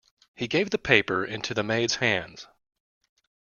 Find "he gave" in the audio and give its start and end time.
0.35-0.71